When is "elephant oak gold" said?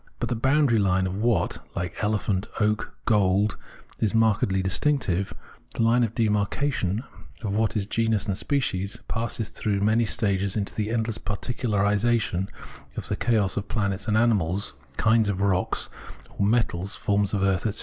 2.03-3.55